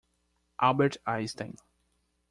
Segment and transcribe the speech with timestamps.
[0.59, 1.55] Albert Einstein.